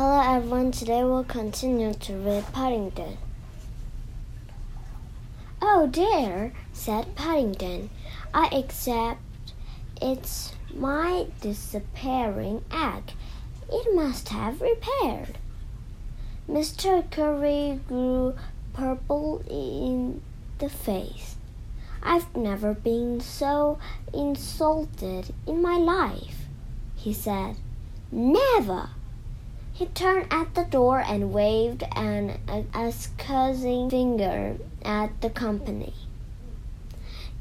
Hello 0.00 0.20
everyone, 0.36 0.70
today 0.70 1.02
we'll 1.02 1.24
continue 1.24 1.92
to 1.92 2.12
read 2.18 2.44
Paddington. 2.52 3.18
Oh 5.60 5.88
dear, 5.88 6.52
said 6.72 7.16
Paddington, 7.16 7.90
I 8.32 8.46
accept 8.46 9.20
it's 10.00 10.52
my 10.72 11.26
disappearing 11.40 12.64
egg. 12.70 13.10
It 13.72 13.92
must 13.92 14.28
have 14.28 14.60
repaired. 14.60 15.36
Mr. 16.48 17.10
Curry 17.10 17.80
grew 17.88 18.36
purple 18.74 19.42
in 19.50 20.22
the 20.60 20.68
face. 20.68 21.34
I've 22.04 22.36
never 22.36 22.72
been 22.72 23.18
so 23.18 23.80
insulted 24.14 25.34
in 25.44 25.60
my 25.60 25.76
life, 25.76 26.46
he 26.94 27.12
said. 27.12 27.56
Never! 28.12 28.90
He 29.78 29.86
turned 29.86 30.26
at 30.32 30.56
the 30.56 30.64
door 30.64 30.98
and 30.98 31.32
waved 31.32 31.84
an 31.94 32.40
accusing 32.74 33.88
finger 33.88 34.56
at 34.84 35.20
the 35.20 35.30
company. 35.30 35.94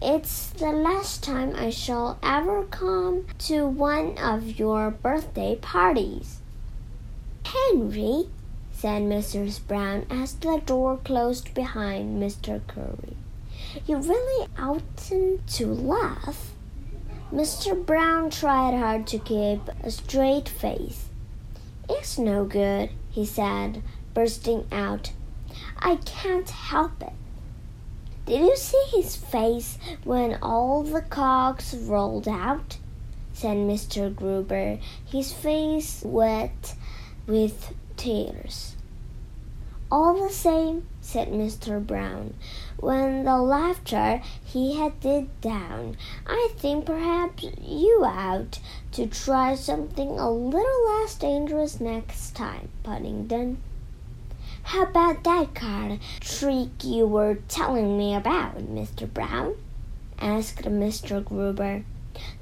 It's 0.00 0.50
the 0.50 0.70
last 0.70 1.24
time 1.24 1.56
I 1.56 1.70
shall 1.70 2.20
ever 2.22 2.62
come 2.66 3.26
to 3.50 3.66
one 3.66 4.16
of 4.16 4.60
your 4.60 4.92
birthday 4.92 5.56
parties. 5.56 6.38
Henry, 7.44 8.28
said 8.70 9.02
Mrs. 9.02 9.66
Brown 9.66 10.06
as 10.08 10.34
the 10.34 10.62
door 10.64 10.98
closed 10.98 11.52
behind 11.52 12.22
Mr. 12.22 12.64
Curry, 12.68 13.16
you 13.88 13.96
really 13.96 14.46
oughtn't 14.56 15.48
to 15.48 15.66
laugh. 15.66 16.52
Mr. 17.32 17.74
Brown 17.84 18.30
tried 18.30 18.78
hard 18.78 19.08
to 19.08 19.18
keep 19.18 19.68
a 19.82 19.90
straight 19.90 20.48
face. 20.48 21.09
It's 21.92 22.18
no 22.18 22.44
good, 22.44 22.90
he 23.10 23.26
said, 23.26 23.82
bursting 24.14 24.64
out. 24.70 25.10
I 25.76 25.96
can't 25.96 26.48
help 26.48 27.02
it. 27.02 27.12
Did 28.26 28.42
you 28.42 28.56
see 28.56 28.82
his 28.92 29.16
face 29.16 29.76
when 30.04 30.38
all 30.40 30.84
the 30.84 31.02
cogs 31.02 31.74
rolled 31.74 32.28
out? 32.28 32.78
said 33.32 33.56
Mr. 33.56 34.14
Gruber, 34.14 34.78
his 35.04 35.32
face 35.32 36.02
wet 36.04 36.76
with 37.26 37.74
tears. 37.96 38.76
All 39.90 40.22
the 40.22 40.32
same, 40.32 40.86
said 41.00 41.28
Mr. 41.28 41.84
Brown, 41.84 42.34
when 42.76 43.24
the 43.24 43.38
laughter 43.38 44.22
he 44.44 44.76
had 44.76 45.00
died 45.00 45.28
down, 45.40 45.96
I 46.26 46.50
think 46.56 46.86
perhaps 46.86 47.44
you 47.60 48.02
ought 48.04 48.60
to 48.92 49.06
try 49.06 49.54
something 49.54 50.18
a 50.18 50.30
little 50.30 50.86
less 50.86 51.14
dangerous 51.14 51.80
next 51.80 52.36
time, 52.36 52.68
Paddington. 52.82 53.58
How 54.62 54.82
about 54.82 55.24
that 55.24 55.54
card 55.54 56.00
trick 56.20 56.84
you 56.84 57.06
were 57.06 57.38
telling 57.48 57.96
me 57.96 58.14
about, 58.14 58.58
Mr. 58.58 59.12
Brown? 59.12 59.56
asked 60.20 60.64
Mr. 60.64 61.24
Gruber. 61.24 61.84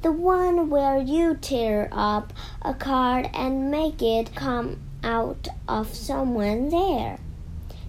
The 0.03 0.13
one 0.13 0.69
where 0.69 0.99
you 0.99 1.37
tear 1.37 1.89
up 1.93 2.33
a 2.63 2.75
card 2.75 3.31
and 3.33 3.71
make 3.71 4.03
it 4.03 4.35
come 4.35 4.81
out 5.05 5.47
of 5.69 5.95
someone 5.95 6.71
there. 6.71 7.19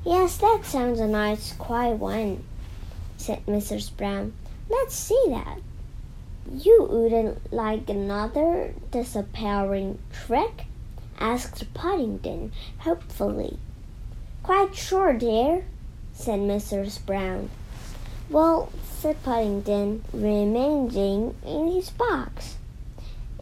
Yes, 0.06 0.38
that 0.38 0.62
sounds 0.64 1.02
a 1.02 1.08
nice, 1.08 1.52
quiet 1.52 1.98
one, 1.98 2.46
said 3.18 3.46
Mrs. 3.46 3.96
Brown. 3.98 4.32
Let's 4.70 4.96
see 4.96 5.22
that. 5.28 5.60
You 6.50 6.88
wouldn't 6.90 7.52
like 7.52 7.90
another 7.90 8.74
disappearing 8.92 10.00
trick? 10.14 10.68
asked 11.20 11.74
Paddington 11.74 12.54
hopefully. 12.80 13.60
Quite 14.42 14.74
sure, 14.74 15.12
dear, 15.12 15.66
said 16.14 16.40
Mrs. 16.40 17.06
Brown. 17.06 17.50
Well, 18.30 18.72
said 18.86 19.22
Paddington, 19.24 20.06
rummaging 20.14 21.36
in 21.46 21.68
his 21.74 21.90
box. 21.90 22.56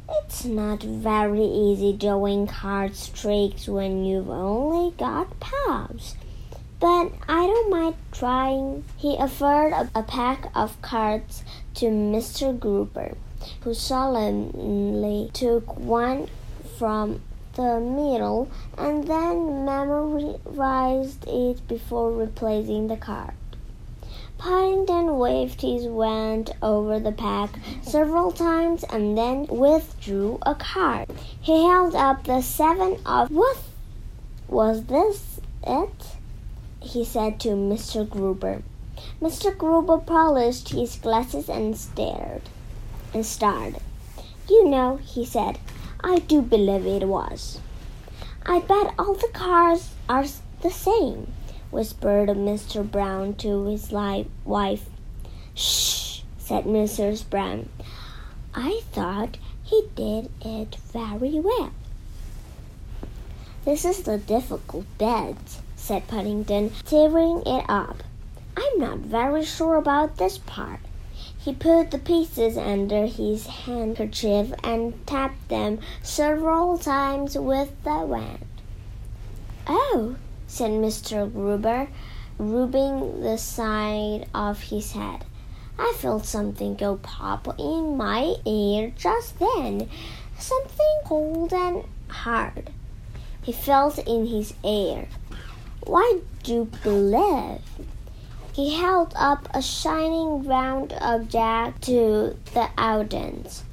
It's 0.10 0.44
not 0.44 0.82
very 0.82 1.44
easy 1.44 1.94
doing 1.94 2.48
card 2.48 2.94
tricks 3.14 3.68
when 3.68 4.04
you've 4.04 4.30
only 4.32 4.96
got 4.98 5.40
paws 5.40 6.16
but 6.80 7.12
I 7.28 7.46
don't 7.46 7.70
mind 7.70 7.96
trying. 8.12 8.84
He 8.98 9.18
offered 9.18 9.90
a, 9.96 10.04
pack 10.04 10.52
of 10.56 10.82
cards 10.82 11.44
to 11.76 11.88
Mr. 11.88 12.58
Gruber, 12.58 13.16
who 13.62 13.74
solemnly 13.74 15.32
took 15.34 15.78
one 15.78 16.28
from 16.78 17.22
the 17.54 17.80
middle 17.80 18.50
and 18.78 19.08
then 19.08 19.66
memorized 19.66 21.28
it 21.28 21.68
before 21.68 22.12
replacing 22.12 22.88
the 22.88 22.98
card. 22.98 23.34
Paddington 24.38 25.18
waved 25.18 25.62
his 25.62 25.88
wand 25.88 26.52
over 26.62 27.00
the 27.00 27.12
pack 27.12 27.50
several 27.82 28.32
times 28.32 28.84
and 28.84 29.18
then 29.18 29.48
withdrew 29.48 30.38
a 30.44 30.54
card. 30.54 31.08
He 31.42 31.66
held 31.66 31.96
up 31.96 32.24
the 32.24 32.42
seven 32.42 32.98
of 33.04 33.32
what 33.32 33.58
was 34.48 34.86
this 34.86 35.40
it? 35.66 36.17
He 36.82 37.04
said 37.04 37.40
to 37.42 37.50
Mr. 37.50 38.08
Gruber. 38.08 38.64
Mr. 39.22 39.56
Gruber 39.56 39.98
polished 39.98 40.70
his 40.70 40.96
glasses 40.96 41.50
and 41.50 41.78
stared 41.78 42.44
and 43.14 43.26
stared. 43.26 43.78
You 44.50 44.68
know, 44.68 44.98
he 44.98 45.26
said, 45.26 45.60
I 46.04 46.20
do 46.20 46.42
believe 46.42 46.86
it 46.86 47.08
was. 47.08 47.60
I 48.46 48.60
bet 48.60 48.94
all 48.98 49.14
the 49.14 49.28
cars 49.34 49.90
are 50.08 50.26
the 50.62 50.72
same, 50.72 51.34
whispered 51.70 52.30
Mr. 52.30 52.90
Brown 52.90 53.34
to 53.36 53.66
his 53.66 53.92
wife. 53.92 54.86
Shh, 55.54 56.22
said 56.38 56.64
Mrs. 56.64 57.30
Brown. 57.30 57.70
I 58.54 58.82
thought 58.92 59.38
he 59.64 59.84
did 59.96 60.32
it 60.42 60.76
very 60.94 61.40
well. 61.40 61.72
This 63.66 63.84
is 63.84 64.04
the 64.04 64.18
difficult 64.18 64.86
bit, 64.98 65.36
said 65.88 66.06
Paddington, 66.10 66.70
tearing 66.86 67.42
it 67.46 67.64
up. 67.70 68.04
I'm 68.58 68.78
not 68.78 68.98
very 68.98 69.46
sure 69.46 69.78
about 69.78 70.18
this 70.18 70.38
part. 70.38 70.82
He 71.40 71.54
put 71.54 71.92
the 71.92 71.98
pieces 71.98 72.58
under 72.58 73.06
his 73.06 73.48
handkerchief 73.48 74.52
and 74.66 75.08
tapped 75.08 75.48
them 75.48 75.80
several 76.04 76.78
times 76.78 77.38
with 77.38 77.72
the 77.86 78.00
wand. 78.00 78.46
Oh, 79.66 80.18
said 80.46 80.72
Mr. 80.72 81.32
Gruber, 81.32 81.88
rubbing 82.38 83.22
the 83.22 83.38
side 83.38 84.28
of 84.36 84.64
his 84.64 84.92
head. 84.92 85.24
I 85.80 85.94
felt 85.96 86.26
something 86.26 86.76
go 86.76 86.98
pop 86.98 87.58
in 87.58 87.96
my 87.96 88.36
ear 88.46 88.92
just 88.98 89.40
then, 89.40 89.88
something 90.38 91.00
cold 91.06 91.54
and 91.54 91.86
hard. 92.10 92.72
He 93.42 93.54
felt 93.54 94.00
in 94.00 94.26
his 94.28 94.54
ear. 94.66 95.08
Why 95.88 96.20
do 96.44 96.54
you 96.54 96.66
believe? 96.84 97.62
He 98.52 98.76
held 98.76 99.14
up 99.16 99.48
a 99.54 99.62
shining 99.62 100.44
round 100.44 100.92
object 101.00 101.84
to 101.84 102.36
the 102.54 102.70
audience. 102.78 103.64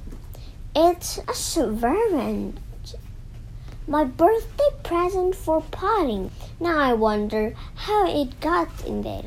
It's 0.73 1.17
a 1.27 1.33
sovereign. 1.33 2.57
My 3.85 4.05
birthday 4.05 4.69
present 4.81 5.35
for 5.35 5.61
Paddington. 5.61 6.31
Now 6.57 6.79
I 6.79 6.93
wonder 6.93 7.53
how 7.75 8.07
it 8.07 8.39
got 8.39 8.69
in 8.85 9.01
there. 9.01 9.25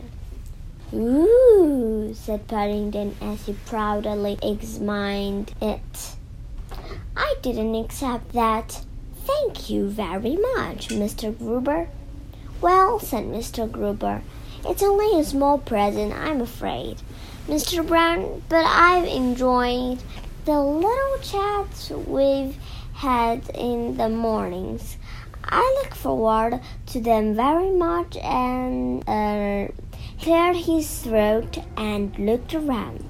Ooh, 0.94 2.14
said 2.14 2.48
Paddington 2.48 3.16
as 3.20 3.44
he 3.44 3.52
proudly 3.66 4.38
examined 4.42 5.52
it. 5.60 6.16
I 7.14 7.34
didn't 7.42 7.74
accept 7.74 8.32
that. 8.32 8.80
Thank 9.26 9.68
you 9.68 9.90
very 9.90 10.36
much, 10.36 10.88
Mr. 10.88 11.36
Gruber. 11.36 11.90
Well, 12.60 12.98
said 12.98 13.24
Mr. 13.24 13.70
Gruber, 13.70 14.22
it's 14.66 14.82
only 14.82 15.20
a 15.20 15.24
small 15.24 15.58
present, 15.58 16.12
I'm 16.12 16.40
afraid, 16.40 16.96
Mr. 17.46 17.86
Brown, 17.86 18.42
but 18.48 18.64
I've 18.66 19.04
enjoyed 19.04 20.02
the 20.44 20.60
little 20.60 21.18
chats 21.22 21.90
we've 21.90 22.56
had 22.94 23.48
in 23.54 23.96
the 23.96 24.08
mornings. 24.08 24.96
I 25.44 25.82
look 25.82 25.94
forward 25.94 26.60
to 26.86 27.00
them 27.00 27.36
very 27.36 27.70
much 27.70 28.16
and 28.16 29.08
uh, 29.08 29.68
cleared 30.20 30.56
his 30.56 31.02
throat 31.02 31.58
and 31.76 32.18
looked 32.18 32.54
around. 32.54 33.04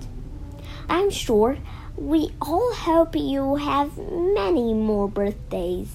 I'm 0.90 1.08
sure 1.08 1.56
we 1.96 2.34
all 2.42 2.74
hope 2.74 3.16
you 3.16 3.56
have 3.56 3.96
many 3.96 4.74
more 4.74 5.08
birthdays. 5.08 5.88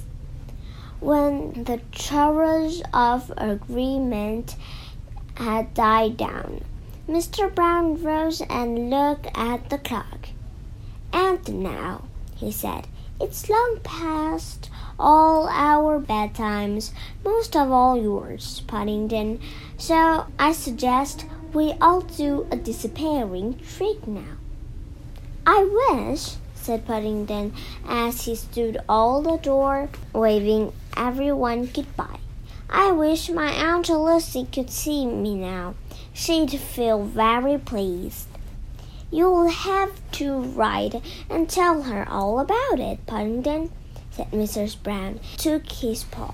When 1.03 1.65
the 1.65 1.81
chorus 1.94 2.81
of 2.94 3.29
agreement 3.35 4.55
had 5.35 5.73
died 5.73 6.15
down, 6.15 6.63
Mr. 7.09 7.53
Brown 7.53 8.01
rose 8.01 8.41
and 8.50 8.89
looked 8.89 9.27
at 9.35 9.69
the 9.69 9.79
clock. 9.79 10.29
And 11.11 11.61
now, 11.61 12.03
he 12.38 12.53
said, 12.53 12.88
it's 13.19 13.50
long 13.50 13.81
past 13.83 14.69
all 14.97 15.50
our 15.50 16.00
bedtimes, 16.00 16.94
most 17.25 17.57
of 17.57 17.69
all 17.69 18.01
yours, 18.01 18.61
Paddington. 18.67 19.41
So 19.77 20.27
I 20.39 20.53
suggest 20.53 21.25
we 21.51 21.73
all 21.81 21.99
do 21.99 22.47
a 22.49 22.56
disappearing 22.56 23.59
trick 23.59 24.07
now. 24.07 24.38
I 25.45 25.65
wish, 25.65 26.38
said 26.63 26.88
Paddington 26.88 27.54
as 27.86 28.24
he 28.24 28.36
stood 28.36 28.77
all 28.88 29.21
the 29.21 29.38
door, 29.38 29.89
waving 30.13 30.71
everyone 30.95 31.65
goodbye. 31.65 32.19
I 32.69 32.92
wish 32.92 33.30
my 33.30 33.51
Aunt 33.51 33.89
Lucy 33.89 34.48
could 34.51 34.71
see 34.71 35.06
me 35.06 35.36
now. 35.36 35.75
She'd 36.13 36.51
feel 36.51 37.04
very 37.04 37.57
pleased. 37.57 38.27
You'll 39.12 39.50
have 39.50 39.92
to 40.13 40.39
write 40.39 41.01
and 41.30 41.50
tell 41.50 41.83
her 41.83 42.07
all 42.10 42.39
about 42.39 42.80
it, 42.80 43.06
Paddington, 43.06 43.69
said 44.09 44.31
Mrs. 44.31 44.81
Brown, 44.81 45.19
took 45.38 45.69
his 45.69 46.06
paw. 46.06 46.33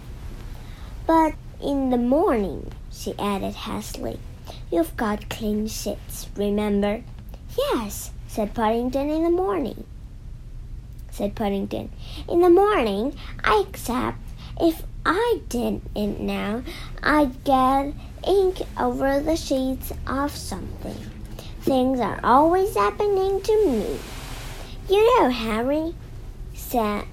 But 1.07 1.33
in 1.61 1.89
the 1.89 1.97
morning, 1.97 2.71
she 2.91 3.15
added 3.17 3.55
hastily, 3.55 4.19
you've 4.71 4.95
got 4.95 5.29
clean 5.29 5.67
sheets, 5.67 6.27
remember? 6.35 7.03
Yes, 7.57 8.11
said 8.27 8.53
Paddington, 8.53 9.09
in 9.09 9.23
the 9.23 9.29
morning. 9.29 9.85
Said 11.19 11.35
Paddington, 11.35 11.89
in 12.29 12.39
the 12.39 12.49
morning, 12.49 13.13
I 13.43 13.65
accept. 13.67 14.19
If 14.57 14.83
I 15.05 15.41
didn't 15.49 16.21
now, 16.21 16.63
I'd 17.03 17.43
get 17.43 17.93
ink 18.25 18.61
over 18.79 19.19
the 19.19 19.35
sheets 19.35 19.91
of 20.07 20.33
something. 20.33 20.95
Things 21.59 21.99
are 21.99 22.21
always 22.23 22.73
happening 22.73 23.41
to 23.41 23.65
me. 23.65 23.99
You 24.87 25.19
know, 25.19 25.29
Harry, 25.29 25.93
said 26.53 27.03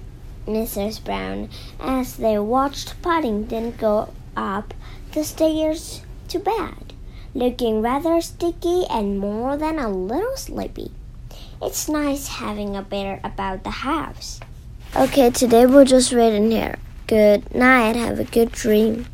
Mrs. 0.45 1.03
Brown 1.03 1.49
as 1.77 2.15
they 2.15 2.39
watched 2.39 3.01
Paddington 3.01 3.71
go 3.71 4.13
up 4.37 4.73
the 5.11 5.25
stairs 5.25 6.01
to 6.29 6.39
bed, 6.39 6.93
looking 7.35 7.81
rather 7.81 8.21
sticky 8.21 8.85
and 8.89 9.19
more 9.19 9.57
than 9.57 9.77
a 9.77 9.89
little 9.89 10.37
sleepy. 10.37 10.91
It's 11.61 11.89
nice 11.89 12.27
having 12.27 12.75
a 12.75 12.83
bear 12.83 13.19
about 13.23 13.63
the 13.63 13.71
house. 13.71 14.39
Okay, 14.95 15.31
today 15.31 15.65
we'll 15.65 15.85
just 15.85 16.11
read 16.11 16.33
in 16.33 16.51
here. 16.51 16.77
Good 17.07 17.53
night. 17.53 17.95
Have 17.95 18.19
a 18.19 18.25
good 18.25 18.51
dream. 18.51 19.07